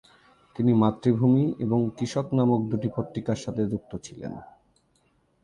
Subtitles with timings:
[0.55, 4.33] তিনি মাতৃভূমি এবং কৃষক নামক দুটি পত্রিকার সাথে যুক্ত ছিলেন।